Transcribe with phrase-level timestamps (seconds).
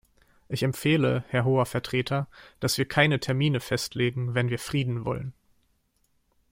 [0.49, 2.27] Ich empfehle, Herr Hoher Vertreter,
[2.59, 5.31] dass wir keine Termine festlegen, wenn wir Frieden wollen.